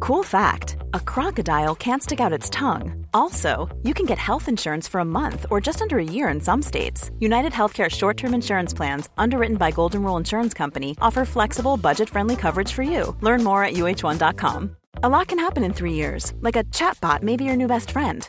[0.00, 3.06] Cool fact a crocodile can't stick out its tongue.
[3.14, 6.40] Also, you can get health insurance for a month or just under a year in
[6.40, 7.10] some states.
[7.20, 12.08] United Healthcare short term insurance plans, underwritten by Golden Rule Insurance Company, offer flexible, budget
[12.08, 13.16] friendly coverage for you.
[13.20, 14.76] Learn more at uh1.com.
[15.02, 17.90] A lot can happen in three years, like a chatbot may be your new best
[17.90, 18.28] friend.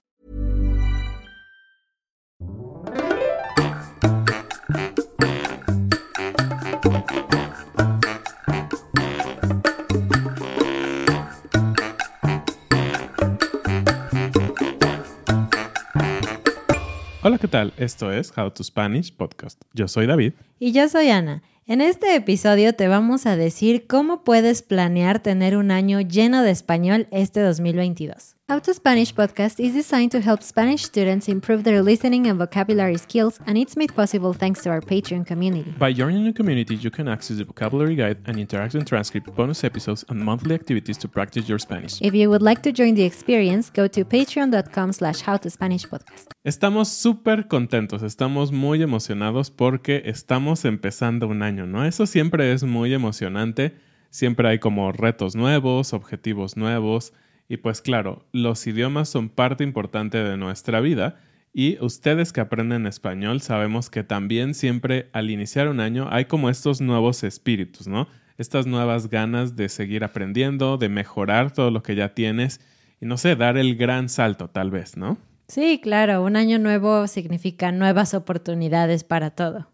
[17.23, 17.71] Hola, ¿qué tal?
[17.77, 19.61] Esto es How to Spanish Podcast.
[19.75, 20.33] Yo soy David.
[20.57, 21.43] Y yo soy Ana.
[21.67, 26.49] En este episodio te vamos a decir cómo puedes planear tener un año lleno de
[26.49, 28.37] español este 2022.
[28.51, 32.97] How to Spanish podcast is designed to help Spanish students improve their listening and vocabulary
[32.97, 35.73] skills, and it's made possible thanks to our Patreon community.
[35.79, 40.03] By joining the community, you can access the vocabulary guide and interactive transcript, bonus episodes,
[40.09, 42.01] and monthly activities to practice your Spanish.
[42.01, 46.31] If you would like to join the experience, go to patreon.com slash howtospanishpodcast.
[46.43, 51.85] Estamos súper contentos, estamos muy emocionados porque estamos empezando un año, ¿no?
[51.85, 53.77] Eso siempre es muy emocionante,
[54.09, 57.13] siempre hay como retos nuevos, objetivos nuevos,
[57.51, 61.19] y pues claro, los idiomas son parte importante de nuestra vida
[61.51, 66.49] y ustedes que aprenden español sabemos que también siempre al iniciar un año hay como
[66.49, 68.07] estos nuevos espíritus, ¿no?
[68.37, 72.61] Estas nuevas ganas de seguir aprendiendo, de mejorar todo lo que ya tienes
[73.01, 75.17] y no sé, dar el gran salto tal vez, ¿no?
[75.49, 79.67] Sí, claro, un año nuevo significa nuevas oportunidades para todo.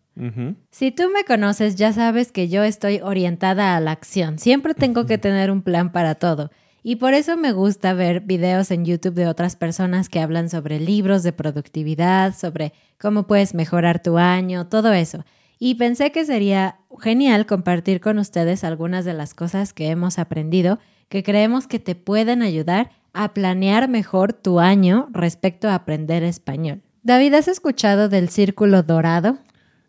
[0.72, 4.40] Si tú me conoces, ya sabes que yo estoy orientada a la acción.
[4.40, 6.50] Siempre tengo que tener un plan para todo.
[6.90, 10.80] Y por eso me gusta ver videos en YouTube de otras personas que hablan sobre
[10.80, 15.26] libros de productividad, sobre cómo puedes mejorar tu año, todo eso.
[15.60, 20.80] Y pensé que sería genial compartir con ustedes algunas de las cosas que hemos aprendido
[21.10, 26.84] que creemos que te pueden ayudar a planear mejor tu año respecto a aprender español.
[27.04, 29.40] David, ¿has escuchado del círculo dorado?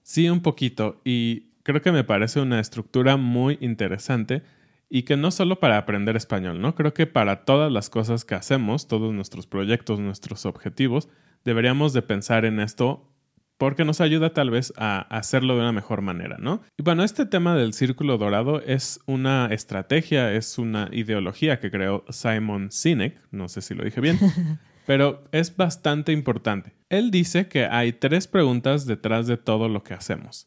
[0.03, 1.01] Sí, un poquito.
[1.05, 4.43] Y creo que me parece una estructura muy interesante
[4.91, 6.75] y que no solo para aprender español, ¿no?
[6.75, 11.09] Creo que para todas las cosas que hacemos, todos nuestros proyectos, nuestros objetivos,
[11.45, 13.13] deberíamos de pensar en esto
[13.59, 16.63] porque nos ayuda tal vez a hacerlo de una mejor manera, ¿no?
[16.79, 22.05] Y bueno, este tema del círculo dorado es una estrategia, es una ideología que creó
[22.09, 24.19] Simon Sinek, no sé si lo dije bien,
[24.87, 26.73] pero es bastante importante.
[26.89, 30.47] Él dice que hay tres preguntas detrás de todo lo que hacemos.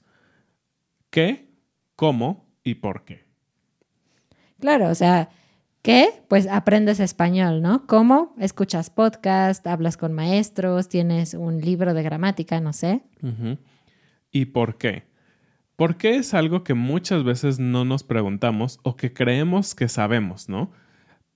[1.09, 1.50] ¿Qué?
[1.97, 2.50] ¿Cómo?
[2.63, 3.30] ¿Y por qué?
[4.61, 5.29] Claro, o sea,
[5.81, 6.09] ¿qué?
[6.27, 7.88] Pues aprendes español, ¿no?
[7.88, 8.35] ¿Cómo?
[8.39, 13.01] Escuchas podcast, hablas con maestros, tienes un libro de gramática, no sé.
[14.31, 15.03] ¿Y por qué?
[15.75, 20.47] ¿Por qué es algo que muchas veces no nos preguntamos o que creemos que sabemos,
[20.47, 20.72] ¿no?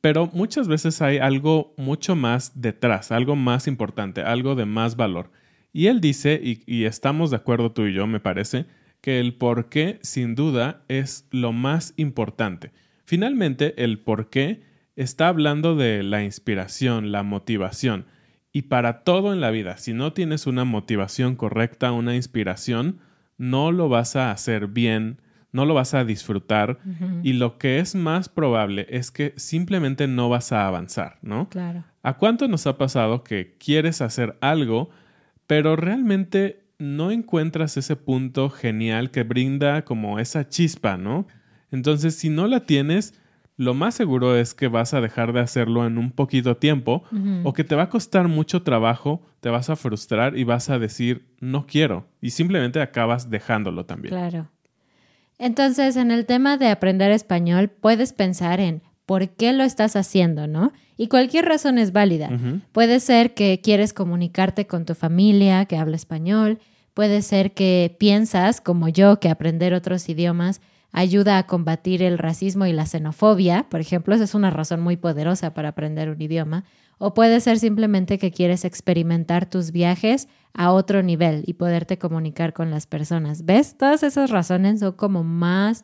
[0.02, 5.32] Pero muchas veces hay algo mucho más detrás, algo más importante, algo de más valor.
[5.74, 8.68] Y él dice, y, y estamos de acuerdo tú y yo, me parece,
[9.02, 12.72] que el por qué sin duda es lo más importante.
[13.06, 14.62] Finalmente, el por qué
[14.96, 18.06] está hablando de la inspiración, la motivación.
[18.52, 23.00] Y para todo en la vida, si no tienes una motivación correcta, una inspiración,
[23.38, 25.22] no lo vas a hacer bien,
[25.52, 26.80] no lo vas a disfrutar
[27.24, 31.48] y lo que es más probable es que simplemente no vas a avanzar, ¿no?
[31.48, 31.86] Claro.
[32.04, 34.90] ¿A cuánto nos ha pasado que quieres hacer algo,
[35.48, 41.26] pero realmente no encuentras ese punto genial que brinda como esa chispa, ¿no?
[41.76, 43.14] Entonces, si no la tienes,
[43.58, 47.04] lo más seguro es que vas a dejar de hacerlo en un poquito tiempo
[47.44, 50.80] o que te va a costar mucho trabajo, te vas a frustrar y vas a
[50.80, 52.08] decir, no quiero.
[52.22, 54.14] Y simplemente acabas dejándolo también.
[54.14, 54.50] Claro.
[55.38, 60.48] Entonces, en el tema de aprender español, puedes pensar en por qué lo estás haciendo,
[60.48, 60.74] ¿no?
[60.98, 62.30] Y cualquier razón es válida.
[62.72, 66.60] Puede ser que quieres comunicarte con tu familia que habla español,
[66.94, 70.62] puede ser que piensas, como yo, que aprender otros idiomas
[70.92, 74.98] ayuda a combatir el racismo y la xenofobia, por ejemplo, esa es una razón muy
[74.98, 76.64] poderosa para aprender un idioma,
[76.98, 82.54] o puede ser simplemente que quieres experimentar tus viajes a otro nivel y poderte comunicar
[82.54, 83.46] con las personas.
[83.46, 83.78] ¿Ves?
[83.78, 85.84] Todas esas razones son como más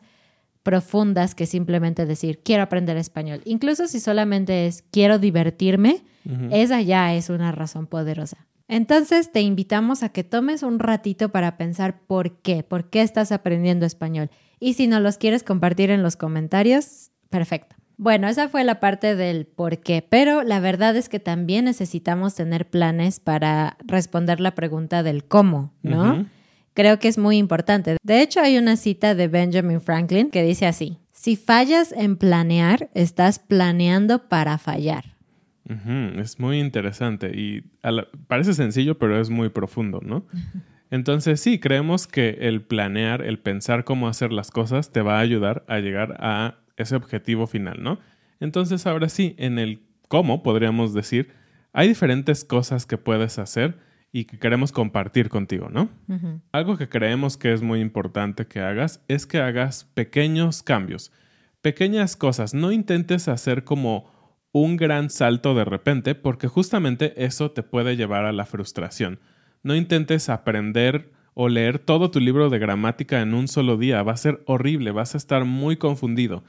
[0.62, 3.42] profundas que simplemente decir quiero aprender español.
[3.44, 6.04] Incluso si solamente es quiero divertirme,
[6.50, 8.46] esa ya es una razón poderosa.
[8.72, 13.30] Entonces te invitamos a que tomes un ratito para pensar por qué, por qué estás
[13.30, 14.30] aprendiendo español.
[14.60, 17.76] Y si no los quieres compartir en los comentarios, perfecto.
[17.98, 22.34] Bueno, esa fue la parte del por qué, pero la verdad es que también necesitamos
[22.34, 26.26] tener planes para responder la pregunta del cómo, ¿no?
[26.72, 27.98] creo que es muy importante.
[28.02, 32.88] De hecho, hay una cita de Benjamin Franklin que dice así, si fallas en planear,
[32.94, 35.12] estás planeando para fallar.
[36.18, 37.62] Es muy interesante y
[38.26, 40.26] parece sencillo, pero es muy profundo, ¿no?
[40.90, 45.20] Entonces sí, creemos que el planear, el pensar cómo hacer las cosas te va a
[45.20, 47.98] ayudar a llegar a ese objetivo final, ¿no?
[48.40, 51.30] Entonces ahora sí, en el cómo podríamos decir,
[51.72, 53.78] hay diferentes cosas que puedes hacer
[54.12, 55.88] y que queremos compartir contigo, ¿no?
[56.52, 61.10] Algo que creemos que es muy importante que hagas es que hagas pequeños cambios,
[61.62, 62.52] pequeñas cosas.
[62.52, 64.11] No intentes hacer como
[64.52, 69.18] un gran salto de repente porque justamente eso te puede llevar a la frustración.
[69.62, 74.02] No intentes aprender o leer todo tu libro de gramática en un solo día.
[74.02, 76.44] Va a ser horrible, vas a estar muy confundido.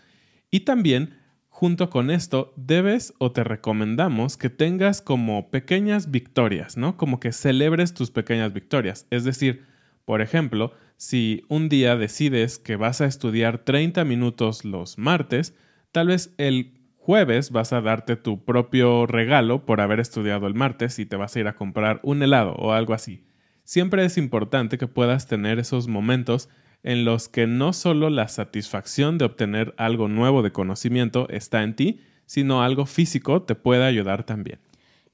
[0.51, 1.15] Y también
[1.53, 6.97] junto con esto, debes o te recomendamos que tengas como pequeñas victorias, ¿no?
[6.97, 9.05] Como que celebres tus pequeñas victorias.
[9.11, 9.63] Es decir,
[10.03, 15.55] por ejemplo, si un día decides que vas a estudiar 30 minutos los martes,
[15.91, 16.73] tal vez el
[17.03, 21.35] jueves vas a darte tu propio regalo por haber estudiado el martes y te vas
[21.35, 23.25] a ir a comprar un helado o algo así.
[23.65, 26.47] Siempre es importante que puedas tener esos momentos
[26.81, 31.75] en los que no solo la satisfacción de obtener algo nuevo de conocimiento está en
[31.75, 34.59] ti, sino algo físico te puede ayudar también.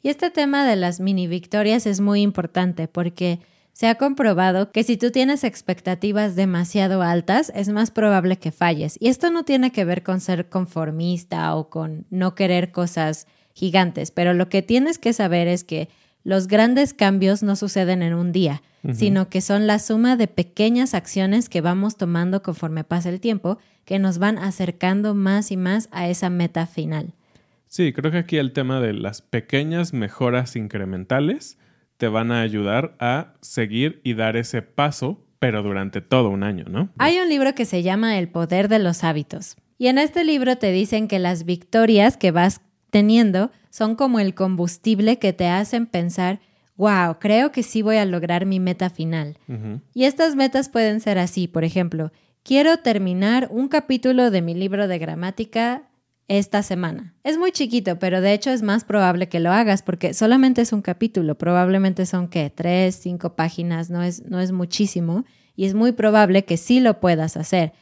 [0.03, 3.39] Y este tema de las mini victorias es muy importante porque
[3.73, 8.97] se ha comprobado que si tú tienes expectativas demasiado altas, es más probable que falles.
[8.99, 14.11] Y esto no tiene que ver con ser conformista o con no querer cosas gigantes,
[14.11, 15.89] pero lo que tienes que saber es que
[16.23, 18.61] los grandes cambios no suceden en un día,
[18.93, 23.57] sino que son la suma de pequeñas acciones que vamos tomando conforme pasa el tiempo,
[23.83, 27.13] que nos van acercando más y más a esa meta final.
[27.67, 31.57] Sí, creo que aquí el tema de las pequeñas mejoras incrementales
[31.99, 36.63] te van a ayudar a seguir y dar ese paso, pero durante todo un año,
[36.69, 36.89] ¿no?
[36.97, 39.57] Hay un libro que se llama El poder de los hábitos.
[39.77, 44.33] Y en este libro te dicen que las victorias que vas teniendo son como el
[44.33, 46.39] combustible que te hacen pensar,
[46.77, 49.37] wow, creo que sí voy a lograr mi meta final.
[49.93, 52.13] Y estas metas pueden ser así, por ejemplo,
[52.43, 55.88] quiero terminar un capítulo de mi libro de gramática
[56.29, 57.13] esta semana.
[57.23, 60.71] Es muy chiquito, pero de hecho es más probable que lo hagas porque solamente es
[60.71, 65.73] un capítulo, probablemente son que tres, cinco páginas, no es, no es muchísimo y es
[65.73, 67.73] muy probable que sí lo puedas hacer.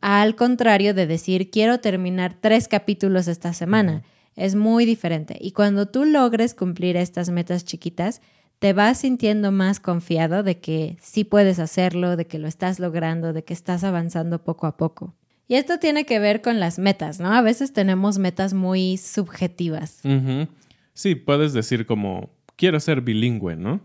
[0.00, 4.02] Al contrario de decir, quiero terminar tres capítulos esta semana.
[4.34, 5.36] Es muy diferente.
[5.38, 8.22] Y cuando tú logres cumplir estas metas chiquitas,
[8.60, 13.34] te vas sintiendo más confiado de que sí puedes hacerlo, de que lo estás logrando,
[13.34, 15.14] de que estás avanzando poco a poco.
[15.50, 17.32] Y esto tiene que ver con las metas, ¿no?
[17.32, 20.00] A veces tenemos metas muy subjetivas.
[20.94, 23.80] Sí, puedes decir como, quiero ser bilingüe, ¿no?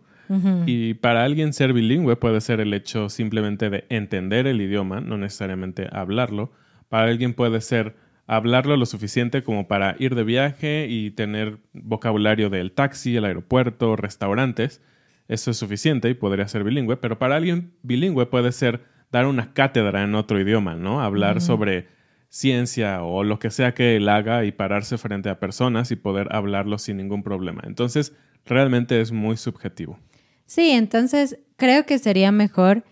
[0.68, 5.18] Y para alguien ser bilingüe puede ser el hecho simplemente de entender el idioma, no
[5.18, 6.52] necesariamente hablarlo.
[6.88, 7.96] Para alguien puede ser
[8.28, 13.96] hablarlo lo suficiente como para ir de viaje y tener vocabulario del taxi, el aeropuerto,
[13.96, 14.84] restaurantes.
[15.28, 18.82] Eso es suficiente y podría ser bilingüe, pero para alguien bilingüe puede ser
[19.12, 21.02] dar una cátedra en otro idioma, ¿no?
[21.02, 21.88] Hablar sobre
[22.30, 26.28] ciencia o lo que sea que él haga y pararse frente a personas y poder
[26.36, 27.62] hablarlo sin ningún problema.
[27.66, 28.14] Entonces,
[28.46, 30.00] realmente es muy subjetivo.
[30.46, 32.84] Sí, entonces creo que sería mejor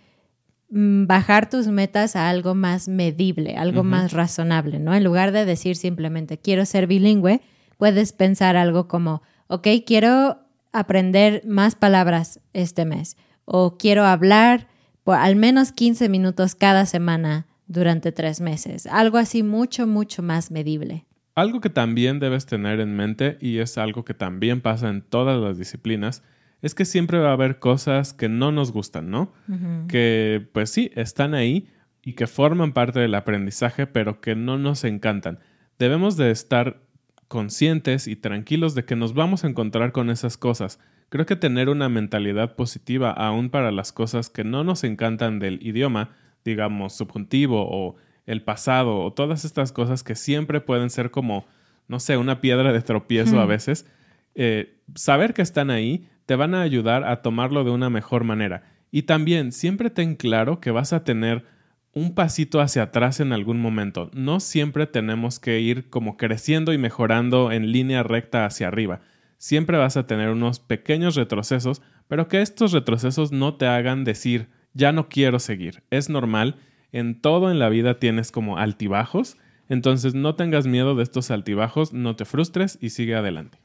[0.75, 4.95] Mm, bajar tus metas a algo más medible, algo más razonable, ¿no?
[4.95, 7.41] En lugar de decir simplemente quiero ser bilingüe,
[7.77, 10.39] puedes pensar algo como, ok, quiero
[10.71, 14.67] aprender más palabras este mes o quiero hablar
[15.03, 18.87] por al menos 15 minutos cada semana durante tres meses.
[18.87, 21.05] Algo así mucho, mucho más medible.
[21.35, 25.41] Algo que también debes tener en mente y es algo que también pasa en todas
[25.41, 26.23] las disciplinas
[26.61, 29.33] es que siempre va a haber cosas que no nos gustan, ¿no?
[29.89, 31.67] Que pues sí, están ahí
[32.01, 35.39] y que forman parte del aprendizaje, pero que no nos encantan.
[35.77, 36.81] debemos de estar
[37.33, 40.79] conscientes y tranquilos de que nos vamos a encontrar con esas cosas.
[41.09, 45.57] Creo que tener una mentalidad positiva aún para las cosas que no nos encantan del
[45.65, 46.11] idioma,
[46.45, 47.95] digamos subjuntivo o
[48.27, 51.47] el pasado o todas estas cosas que siempre pueden ser como,
[51.87, 53.87] no sé, una piedra de tropiezo a veces,
[54.35, 58.61] eh, saber que están ahí te van a ayudar a tomarlo de una mejor manera.
[58.91, 61.45] Y también siempre ten claro que vas a tener
[61.93, 64.09] un pasito hacia atrás en algún momento.
[64.13, 69.01] No siempre tenemos que ir como creciendo y mejorando en línea recta hacia arriba.
[69.37, 74.49] Siempre vas a tener unos pequeños retrocesos, pero que estos retrocesos no te hagan decir,
[74.73, 75.83] ya no quiero seguir.
[75.91, 76.55] Es normal,
[76.91, 79.37] en todo en la vida tienes como altibajos,
[79.69, 83.59] entonces no tengas miedo de estos altibajos, no te frustres y sigue adelante.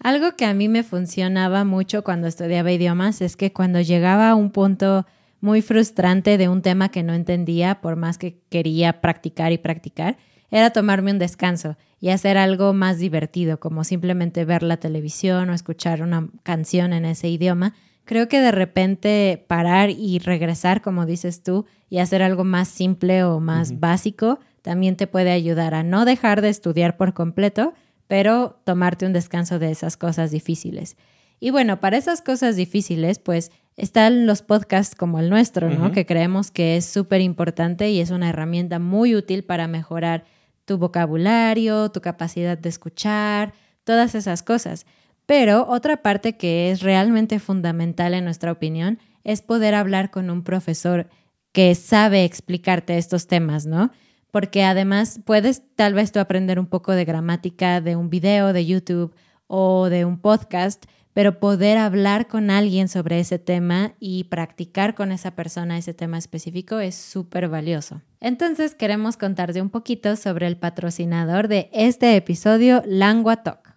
[0.00, 4.34] Algo que a mí me funcionaba mucho cuando estudiaba idiomas es que cuando llegaba a
[4.34, 5.06] un punto
[5.44, 10.16] muy frustrante de un tema que no entendía, por más que quería practicar y practicar,
[10.50, 15.54] era tomarme un descanso y hacer algo más divertido, como simplemente ver la televisión o
[15.54, 17.74] escuchar una canción en ese idioma.
[18.06, 23.22] Creo que de repente parar y regresar, como dices tú, y hacer algo más simple
[23.24, 27.74] o más básico, también te puede ayudar a no dejar de estudiar por completo,
[28.06, 30.96] pero tomarte un descanso de esas cosas difíciles.
[31.38, 35.90] Y bueno, para esas cosas difíciles, pues están los podcasts como el nuestro, ¿no?
[35.90, 40.24] Que creemos que es súper importante y es una herramienta muy útil para mejorar
[40.64, 43.52] tu vocabulario, tu capacidad de escuchar,
[43.82, 44.86] todas esas cosas.
[45.26, 50.44] Pero otra parte que es realmente fundamental en nuestra opinión es poder hablar con un
[50.44, 51.08] profesor
[51.52, 53.90] que sabe explicarte estos temas, ¿no?
[54.30, 58.66] Porque además puedes tal vez tú aprender un poco de gramática de un video de
[58.66, 59.14] YouTube
[59.46, 60.84] o de un podcast,
[61.14, 66.18] pero poder hablar con alguien sobre ese tema y practicar con esa persona ese tema
[66.18, 68.02] específico es súper valioso.
[68.20, 73.74] Entonces queremos contarte un poquito sobre el patrocinador de este episodio, LanguaTalk.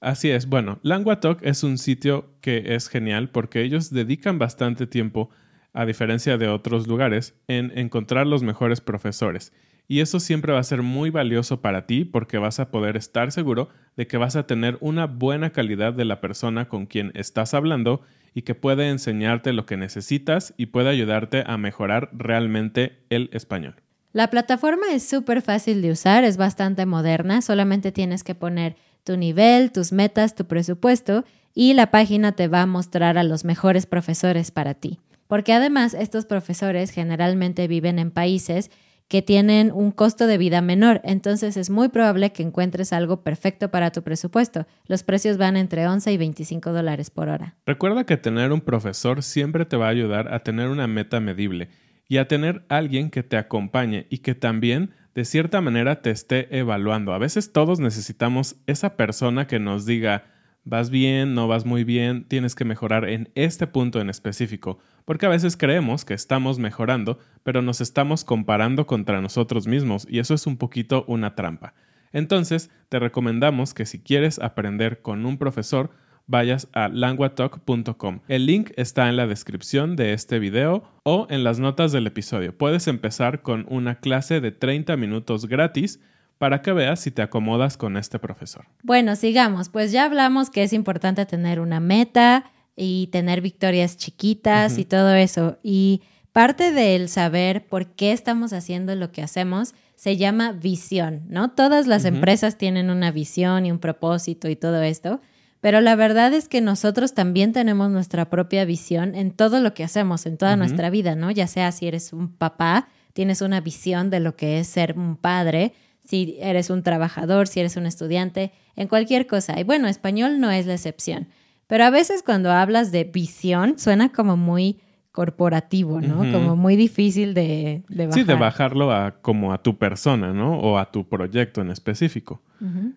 [0.00, 5.30] Así es, bueno, LanguaTalk es un sitio que es genial porque ellos dedican bastante tiempo,
[5.72, 9.52] a diferencia de otros lugares, en encontrar los mejores profesores
[9.86, 13.32] y eso siempre va a ser muy valioso para ti porque vas a poder estar
[13.32, 17.54] seguro de que vas a tener una buena calidad de la persona con quien estás
[17.54, 18.00] hablando
[18.34, 23.76] y que puede enseñarte lo que necesitas y puede ayudarte a mejorar realmente el español.
[24.12, 29.16] La plataforma es súper fácil de usar, es bastante moderna, solamente tienes que poner tu
[29.16, 33.86] nivel, tus metas, tu presupuesto y la página te va a mostrar a los mejores
[33.86, 34.98] profesores para ti.
[35.26, 38.70] Porque además estos profesores generalmente viven en países
[39.14, 43.70] que tienen un costo de vida menor, entonces es muy probable que encuentres algo perfecto
[43.70, 44.66] para tu presupuesto.
[44.88, 47.54] Los precios van entre 11 y 25 dólares por hora.
[47.64, 51.68] Recuerda que tener un profesor siempre te va a ayudar a tener una meta medible
[52.08, 56.48] y a tener alguien que te acompañe y que también de cierta manera te esté
[56.58, 57.14] evaluando.
[57.14, 60.24] A veces todos necesitamos esa persona que nos diga,
[60.64, 65.26] vas bien, no vas muy bien, tienes que mejorar en este punto en específico, porque
[65.26, 70.34] a veces creemos que estamos mejorando, pero nos estamos comparando contra nosotros mismos y eso
[70.34, 71.74] es un poquito una trampa.
[72.12, 75.90] Entonces, te recomendamos que si quieres aprender con un profesor,
[76.26, 78.20] vayas a languatalk.com.
[78.28, 82.56] El link está en la descripción de este video o en las notas del episodio.
[82.56, 86.00] Puedes empezar con una clase de 30 minutos gratis
[86.44, 88.66] para que veas si te acomodas con este profesor.
[88.82, 89.70] Bueno, sigamos.
[89.70, 92.44] Pues ya hablamos que es importante tener una meta
[92.76, 95.56] y tener victorias chiquitas y todo eso.
[95.62, 101.52] Y parte del saber por qué estamos haciendo lo que hacemos se llama visión, ¿no?
[101.52, 105.22] Todas las empresas tienen una visión y un propósito y todo esto,
[105.62, 109.82] pero la verdad es que nosotros también tenemos nuestra propia visión en todo lo que
[109.82, 111.30] hacemos, en toda nuestra vida, ¿no?
[111.30, 115.16] Ya sea si eres un papá, tienes una visión de lo que es ser un
[115.16, 115.72] padre,
[116.04, 119.58] si eres un trabajador, si eres un estudiante, en cualquier cosa.
[119.58, 121.28] Y bueno, español no es la excepción.
[121.66, 124.80] Pero a veces cuando hablas de visión suena como muy
[125.12, 126.30] corporativo, ¿no?
[126.32, 128.20] Como muy difícil de, de, bajar.
[128.20, 130.58] Sí, de bajarlo a como a tu persona, ¿no?
[130.58, 132.42] O a tu proyecto en específico.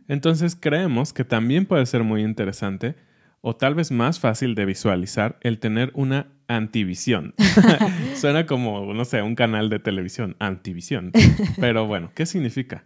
[0.08, 2.96] Entonces creemos que también puede ser muy interesante
[3.42, 7.36] o tal vez más fácil de visualizar el tener una antivisión.
[8.16, 11.12] Suena como, no sé, un canal de televisión, antivisión.
[11.60, 12.86] Pero bueno, ¿qué significa?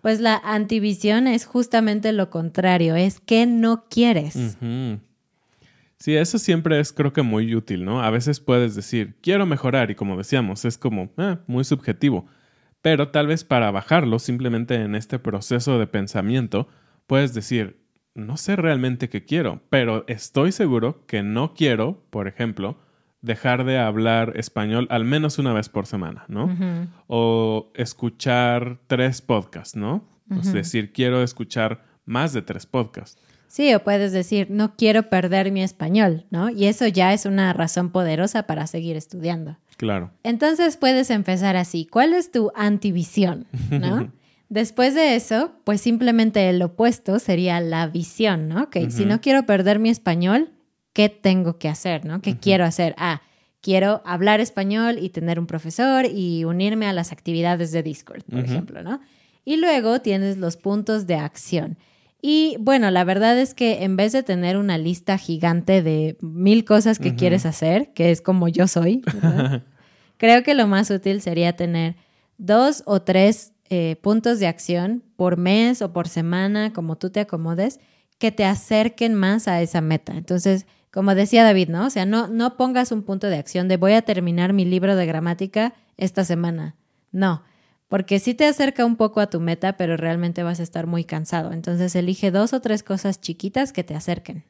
[0.00, 4.56] Pues la antivisión es justamente lo contrario, es que no quieres.
[5.98, 8.02] Sí, eso siempre es creo que muy útil, ¿no?
[8.02, 12.26] A veces puedes decir, quiero mejorar y como decíamos, es como ah, muy subjetivo.
[12.82, 16.68] Pero tal vez para bajarlo, simplemente en este proceso de pensamiento,
[17.08, 17.80] puedes decir,
[18.14, 22.78] no sé realmente qué quiero, pero estoy seguro que no quiero, por ejemplo,
[23.20, 26.56] dejar de hablar español al menos una vez por semana, ¿no?
[27.06, 30.08] O escuchar tres podcasts, ¿no?
[30.30, 33.20] Es decir, quiero escuchar más de tres podcasts.
[33.48, 36.50] Sí, o puedes decir, no quiero perder mi español, ¿no?
[36.50, 39.56] Y eso ya es una razón poderosa para seguir estudiando.
[39.78, 40.12] Claro.
[40.22, 41.86] Entonces puedes empezar así.
[41.86, 43.46] ¿Cuál es tu antivisión?
[43.70, 44.12] ¿No?
[44.50, 48.64] Después de eso, pues simplemente el opuesto sería la visión, ¿no?
[48.64, 50.50] Ok, si no quiero perder mi español,
[50.98, 52.20] ¿qué tengo que hacer, ¿no?
[52.20, 52.96] ¿Qué quiero hacer?
[52.98, 53.22] Ah,
[53.60, 58.40] quiero hablar español y tener un profesor y unirme a las actividades de Discord, por
[58.40, 59.00] ejemplo, ¿no?
[59.44, 61.78] Y luego tienes los puntos de acción.
[62.20, 66.64] Y bueno, la verdad es que en vez de tener una lista gigante de mil
[66.64, 69.02] cosas que quieres hacer, que es como yo soy,
[70.16, 71.94] creo que lo más útil sería tener
[72.38, 77.20] dos o tres eh, puntos de acción por mes o por semana, como tú te
[77.20, 77.78] acomodes,
[78.18, 80.16] que te acerquen más a esa meta.
[80.16, 81.86] Entonces, como decía David, ¿no?
[81.86, 84.96] O sea, no, no pongas un punto de acción de voy a terminar mi libro
[84.96, 86.76] de gramática esta semana.
[87.12, 87.42] No,
[87.88, 91.04] porque sí te acerca un poco a tu meta, pero realmente vas a estar muy
[91.04, 91.52] cansado.
[91.52, 94.44] Entonces elige dos o tres cosas chiquitas que te acerquen.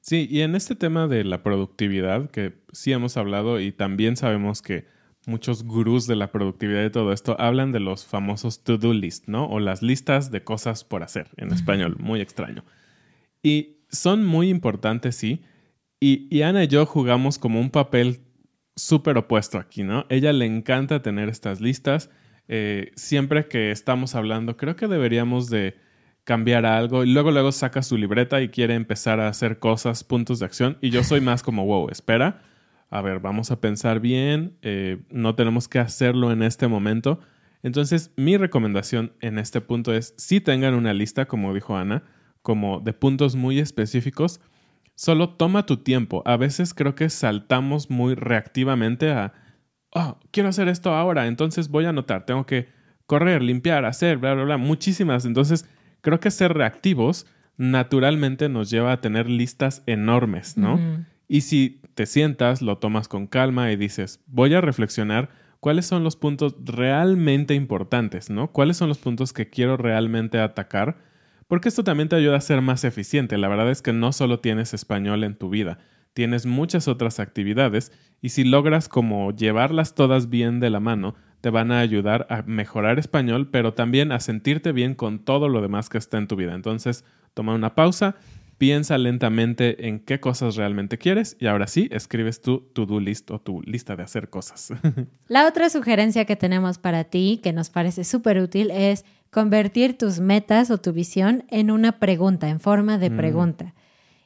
[0.00, 4.60] Sí, y en este tema de la productividad, que sí hemos hablado y también sabemos
[4.60, 4.86] que
[5.26, 9.46] muchos gurús de la productividad y todo esto hablan de los famosos to-do list, ¿no?
[9.46, 12.64] O las listas de cosas por hacer en español, muy extraño.
[13.42, 15.42] Y son muy importantes, sí.
[16.02, 18.22] Y, y Ana y yo jugamos como un papel
[18.74, 20.04] súper opuesto aquí, ¿no?
[20.08, 22.10] Ella le encanta tener estas listas
[22.48, 25.76] eh, siempre que estamos hablando, creo que deberíamos de
[26.24, 27.04] cambiar algo.
[27.04, 30.76] Y luego, luego saca su libreta y quiere empezar a hacer cosas, puntos de acción.
[30.80, 32.42] Y yo soy más como, wow, espera.
[32.90, 34.58] A ver, vamos a pensar bien.
[34.62, 37.20] Eh, no tenemos que hacerlo en este momento.
[37.62, 42.02] Entonces, mi recomendación en este punto es, si tengan una lista, como dijo Ana,
[42.42, 44.40] como de puntos muy específicos,
[44.94, 46.22] solo toma tu tiempo.
[46.26, 49.34] A veces creo que saltamos muy reactivamente a
[49.92, 52.68] oh, quiero hacer esto ahora, entonces voy a anotar, tengo que
[53.06, 55.24] correr, limpiar, hacer, bla, bla, bla, muchísimas.
[55.24, 55.68] Entonces,
[56.00, 60.80] creo que ser reactivos naturalmente nos lleva a tener listas enormes, ¿no?
[61.28, 66.02] Y si te sientas, lo tomas con calma y dices, voy a reflexionar cuáles son
[66.02, 68.50] los puntos realmente importantes, ¿no?
[68.50, 70.96] ¿Cuáles son los puntos que quiero realmente atacar?
[71.52, 73.36] Porque esto también te ayuda a ser más eficiente.
[73.36, 75.76] La verdad es que no solo tienes español en tu vida,
[76.14, 81.50] tienes muchas otras actividades y si logras como llevarlas todas bien de la mano, te
[81.50, 85.90] van a ayudar a mejorar español, pero también a sentirte bien con todo lo demás
[85.90, 86.54] que está en tu vida.
[86.54, 88.16] Entonces, toma una pausa,
[88.62, 93.40] piensa lentamente en qué cosas realmente quieres y ahora sí, escribes tu to-do list o
[93.40, 94.72] tu lista de hacer cosas.
[95.26, 100.20] La otra sugerencia que tenemos para ti, que nos parece súper útil, es convertir tus
[100.20, 103.16] metas o tu visión en una pregunta, en forma de mm.
[103.16, 103.74] pregunta.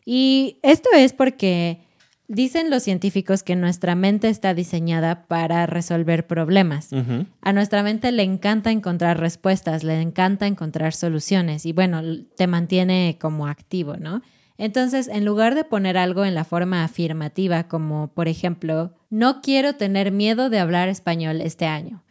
[0.04, 1.85] Y esto es porque
[2.28, 6.90] dicen los científicos que nuestra mente está diseñada para resolver problemas.
[7.40, 12.00] A nuestra mente le encanta encontrar respuestas, le encanta encontrar soluciones y bueno,
[12.36, 14.22] te mantiene como activo, ¿no?
[14.58, 19.74] Entonces, en lugar de poner algo en la forma afirmativa, como por ejemplo, no quiero
[19.74, 22.02] tener miedo de hablar español este año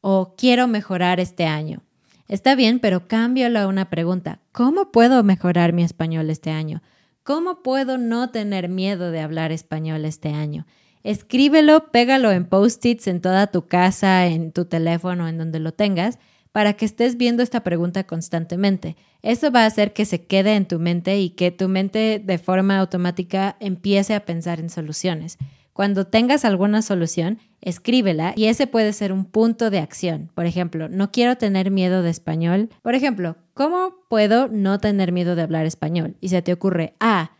[0.00, 1.82] o quiero mejorar este año.
[2.28, 4.40] Está bien, pero cámbialo a una pregunta.
[4.52, 6.82] ¿Cómo puedo mejorar mi español este año?
[7.24, 10.66] ¿Cómo puedo no tener miedo de hablar español este año?
[11.02, 16.18] Escríbelo, pégalo en post-its en toda tu casa, en tu teléfono, en donde lo tengas,
[16.52, 18.96] para que estés viendo esta pregunta constantemente.
[19.22, 22.36] Eso va a hacer que se quede en tu mente y que tu mente de
[22.36, 25.38] forma automática empiece a pensar en soluciones.
[25.74, 30.30] Cuando tengas alguna solución, escríbela y ese puede ser un punto de acción.
[30.32, 32.70] Por ejemplo, no quiero tener miedo de español.
[32.80, 36.14] Por ejemplo, ¿cómo puedo no tener miedo de hablar español?
[36.20, 37.32] Y se te ocurre, ah,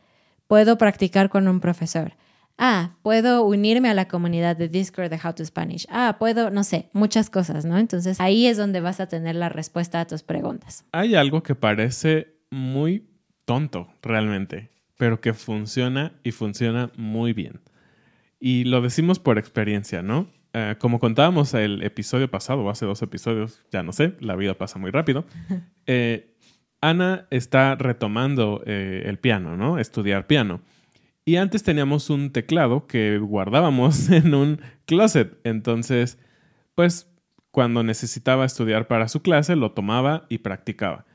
[0.49, 2.17] puedo practicar con un profesor.
[2.59, 5.87] Ah, puedo unirme a la comunidad de Discord de How to Spanish.
[5.89, 7.79] Ah, puedo, no sé, muchas cosas, ¿no?
[7.79, 10.85] Entonces ahí es donde vas a tener la respuesta a tus preguntas.
[10.91, 13.09] Hay algo que parece muy
[13.45, 17.61] tonto realmente, pero que funciona y funciona muy bien.
[18.47, 20.29] Y lo decimos por experiencia, ¿no?
[20.53, 24.53] Eh, como contábamos el episodio pasado, o hace dos episodios, ya no sé, la vida
[24.53, 25.25] pasa muy rápido.
[25.87, 26.35] Eh,
[26.83, 29.79] Ana está retomando eh, el piano, ¿no?
[29.79, 30.61] Estudiar piano.
[31.25, 35.39] Y antes teníamos un teclado que guardábamos en un closet.
[35.45, 36.19] Entonces,
[36.75, 37.11] pues
[37.51, 41.07] cuando necesitaba estudiar para su clase, lo tomaba y practicaba.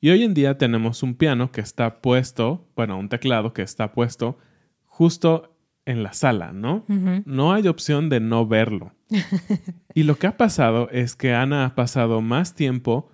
[0.00, 3.92] Y hoy en día tenemos un piano que está puesto, bueno, un teclado que está
[3.92, 4.38] puesto
[4.84, 5.55] justo
[5.86, 6.84] en la sala, ¿no?
[7.24, 8.92] No hay opción de no verlo.
[9.94, 13.10] y lo que ha pasado es que Ana ha pasado más tiempo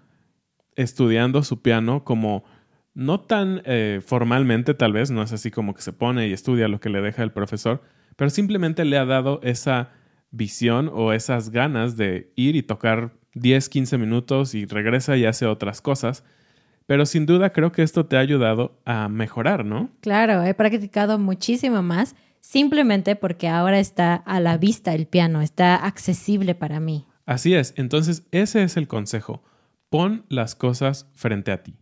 [0.75, 2.45] estudiando su piano como
[2.95, 6.69] no tan eh, formalmente tal vez, no es así como que se pone y estudia
[6.69, 7.83] lo que le deja el profesor,
[8.17, 9.91] pero simplemente le ha dado esa
[10.31, 15.47] visión o esas ganas de ir y tocar 10, 15 minutos y regresa y hace
[15.47, 16.25] otras cosas.
[16.87, 19.91] Pero sin duda creo que esto te ha ayudado a mejorar, ¿no?
[20.01, 25.77] Claro, he practicado muchísimo más simplemente porque ahora está a la vista el piano, está
[25.77, 27.07] accesible para mí.
[27.25, 29.43] Así es, entonces ese es el consejo.
[29.89, 31.77] Pon las cosas frente a ti.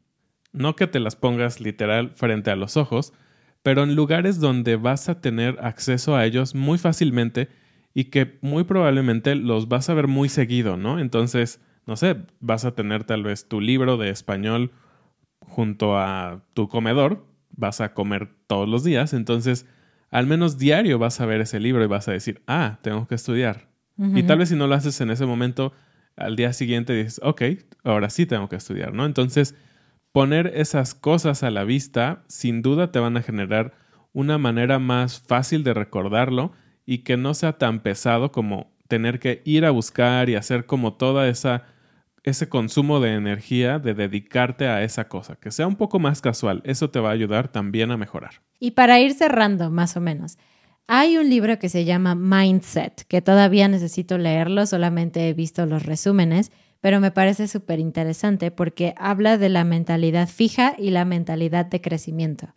[0.52, 3.12] No que te las pongas literal frente a los ojos,
[3.62, 7.48] pero en lugares donde vas a tener acceso a ellos muy fácilmente
[7.94, 10.98] y que muy probablemente los vas a ver muy seguido, ¿no?
[10.98, 14.72] Entonces, no sé, vas a tener tal vez tu libro de español
[15.40, 19.66] junto a tu comedor, vas a comer todos los días, entonces
[20.10, 23.14] al menos diario vas a ver ese libro y vas a decir, ah, tengo que
[23.14, 23.68] estudiar.
[24.14, 25.74] Y tal vez si no lo haces en ese momento,
[26.16, 27.42] al día siguiente dices, ok,
[27.84, 29.04] ahora sí tengo que estudiar, ¿no?
[29.04, 29.54] Entonces,
[30.12, 33.74] poner esas cosas a la vista sin duda te van a generar
[34.14, 36.52] una manera más fácil de recordarlo
[36.86, 40.94] y que no sea tan pesado como tener que ir a buscar y hacer como
[40.94, 41.64] toda esa
[42.24, 46.62] ese consumo de energía de dedicarte a esa cosa, que sea un poco más casual,
[46.64, 48.42] eso te va a ayudar también a mejorar.
[48.58, 50.38] Y para ir cerrando, más o menos,
[50.86, 55.84] hay un libro que se llama Mindset, que todavía necesito leerlo, solamente he visto los
[55.84, 61.66] resúmenes, pero me parece súper interesante porque habla de la mentalidad fija y la mentalidad
[61.66, 62.54] de crecimiento.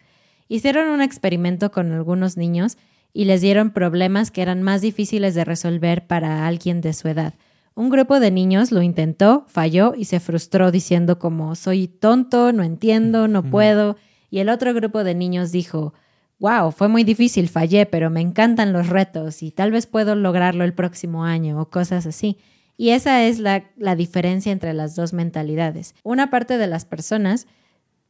[0.48, 2.78] Hicieron un experimento con algunos niños
[3.14, 7.36] y les dieron problemas que eran más difíciles de resolver para alguien de su edad.
[7.76, 12.64] Un grupo de niños lo intentó, falló y se frustró diciendo como soy tonto, no
[12.64, 13.98] entiendo, no puedo.
[14.30, 15.94] Y el otro grupo de niños dijo,
[16.40, 20.64] wow, fue muy difícil, fallé, pero me encantan los retos y tal vez puedo lograrlo
[20.64, 22.38] el próximo año o cosas así.
[22.78, 25.96] Y esa es la, la diferencia entre las dos mentalidades.
[26.04, 27.48] Una parte de las personas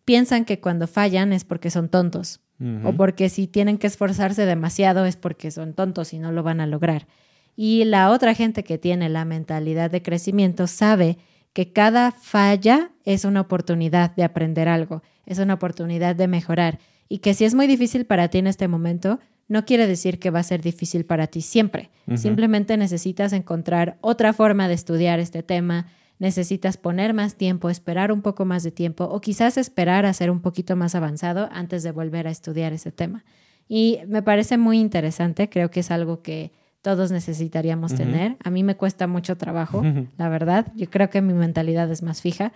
[0.06, 2.42] piensan que cuando fallan es porque son tontos
[2.86, 6.62] o porque si tienen que esforzarse demasiado es porque son tontos y no lo van
[6.62, 7.08] a lograr.
[7.56, 11.18] Y la otra gente que tiene la mentalidad de crecimiento sabe
[11.54, 17.20] que cada falla es una oportunidad de aprender algo, es una oportunidad de mejorar y
[17.20, 20.40] que si es muy difícil para ti en este momento, no quiere decir que va
[20.40, 21.92] a ser difícil para ti siempre.
[22.16, 25.88] Simplemente necesitas encontrar otra forma de estudiar este tema,
[26.18, 30.32] necesitas poner más tiempo, esperar un poco más de tiempo o quizás esperar a ser
[30.32, 33.26] un poquito más avanzado antes de volver a estudiar ese tema.
[33.68, 36.52] Y me parece muy interesante, creo que es algo que
[36.84, 38.36] todos necesitaríamos tener.
[38.44, 39.82] A mí me cuesta mucho trabajo,
[40.18, 40.68] la verdad.
[40.76, 42.52] Yo creo que mi mentalidad es más fija,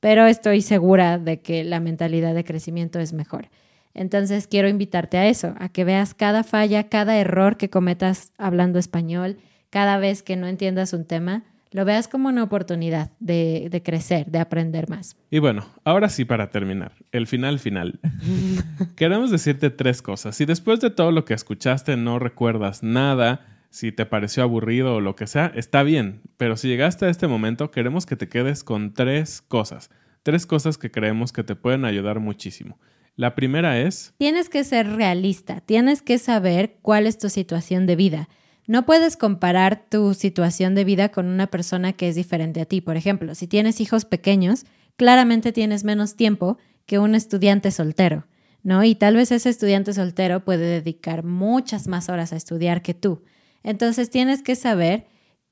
[0.00, 3.48] pero estoy segura de que la mentalidad de crecimiento es mejor.
[3.94, 8.78] Entonces quiero invitarte a eso, a que veas cada falla, cada error que cometas hablando
[8.78, 9.38] español,
[9.70, 14.26] cada vez que no entiendas un tema, lo veas como una oportunidad de, de, crecer,
[14.26, 15.16] de aprender más.
[15.30, 17.98] Y bueno, ahora sí para terminar, el final final.
[18.96, 20.36] Queremos decirte tres cosas.
[20.36, 25.00] Si después de todo lo que escuchaste no recuerdas nada, si te pareció aburrido o
[25.00, 28.64] lo que sea, está bien, pero si llegaste a este momento, queremos que te quedes
[28.64, 29.90] con tres cosas,
[30.22, 32.78] tres cosas que creemos que te pueden ayudar muchísimo.
[33.16, 34.14] La primera es...
[34.18, 38.28] Tienes que ser realista, tienes que saber cuál es tu situación de vida.
[38.66, 42.80] No puedes comparar tu situación de vida con una persona que es diferente a ti.
[42.80, 44.64] Por ejemplo, si tienes hijos pequeños,
[44.96, 48.26] claramente tienes menos tiempo que un estudiante soltero,
[48.62, 48.84] ¿no?
[48.84, 53.22] Y tal vez ese estudiante soltero puede dedicar muchas más horas a estudiar que tú.
[53.62, 55.06] Entonces tienes que saber,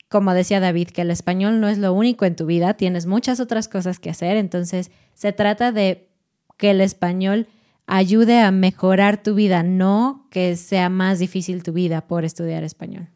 [0.08, 3.40] como decía David, que el español no es lo único en tu vida, tienes muchas
[3.40, 6.08] otras cosas que hacer, entonces se trata de
[6.56, 7.46] que el español
[7.86, 13.08] ayude a mejorar tu vida, no que sea más difícil tu vida por estudiar español.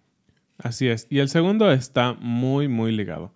[0.59, 1.07] Así es.
[1.11, 3.35] Y el segundo está muy, muy ligado.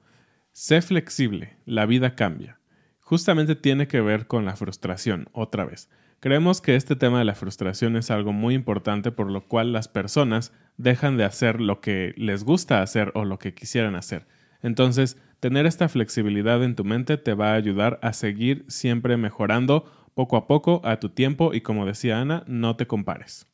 [0.53, 2.59] Sé flexible, la vida cambia.
[3.01, 5.91] Justamente tiene que ver con la frustración, otra vez.
[6.21, 9.89] Creemos que este tema de la frustración es algo muy importante por lo cual las
[9.89, 14.27] personas dejan de hacer lo que les gusta hacer o lo que quisieran hacer.
[14.63, 19.85] Entonces, tener esta flexibilidad en tu mente te va a ayudar a seguir siempre mejorando
[20.15, 23.47] poco a poco a tu tiempo y como decía Ana, no te compares.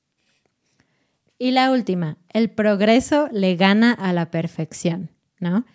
[1.38, 5.66] Y la última, el progreso le gana a la perfección, ¿no?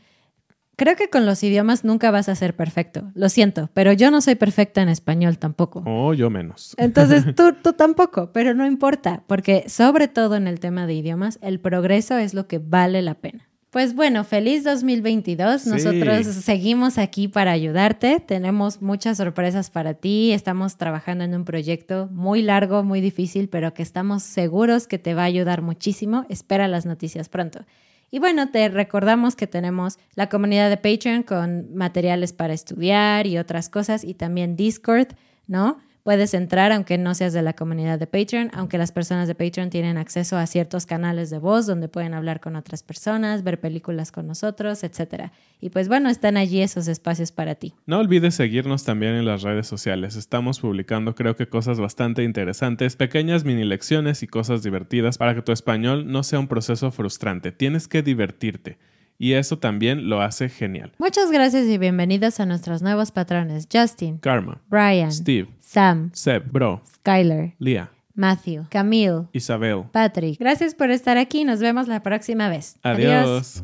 [0.78, 3.12] Creo que con los idiomas nunca vas a ser perfecto.
[3.16, 5.82] Lo siento, pero yo no soy perfecta en español tampoco.
[5.88, 6.76] Oh, yo menos.
[6.78, 11.40] Entonces tú, tú tampoco, pero no importa, porque sobre todo en el tema de idiomas,
[11.42, 13.50] el progreso es lo que vale la pena.
[13.72, 15.66] Pues bueno, feliz 2022.
[15.66, 18.20] Nosotros seguimos aquí para ayudarte.
[18.20, 20.32] Tenemos muchas sorpresas para ti.
[20.32, 25.16] Estamos trabajando en un proyecto muy largo, muy difícil, pero que estamos seguros que te
[25.16, 26.26] va a ayudar muchísimo.
[26.30, 27.66] Espera las noticias pronto.
[28.10, 33.38] Y bueno, te recordamos que tenemos la comunidad de Patreon con materiales para estudiar y
[33.38, 35.10] otras cosas y también Discord,
[35.46, 35.80] ¿no?
[36.08, 39.70] Puedes entrar aunque no seas de la comunidad de Patreon, aunque las personas de Patreon
[39.70, 44.14] tienen acceso a ciertos canales de voz donde pueden hablar con otras personas, ver películas
[44.14, 45.32] con nosotros, etc.
[45.60, 47.74] Y pues bueno, están allí esos espacios para ti.
[47.88, 50.16] No olvides seguirnos también en las redes sociales.
[50.16, 55.42] Estamos publicando creo que cosas bastante interesantes, pequeñas mini lecciones y cosas divertidas para que
[55.42, 57.52] tu español no sea un proceso frustrante.
[57.52, 58.78] Tienes que divertirte
[59.18, 60.92] y eso también lo hace genial.
[60.98, 66.82] Muchas gracias y bienvenidos a nuestros nuevos patrones: Justin, Karma, Brian, Steve, Sam, Seb, Bro,
[66.96, 69.84] Skyler, Lía, Matthew, Camille, Isabel.
[69.92, 70.40] Patrick.
[70.40, 71.44] Gracias por estar aquí.
[71.44, 72.78] Nos vemos la próxima vez.
[72.84, 73.64] Adiós.